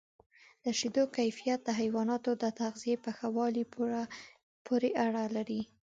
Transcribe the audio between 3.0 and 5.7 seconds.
په ښه والي پورې اړه لري.